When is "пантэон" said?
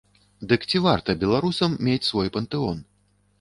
2.39-2.83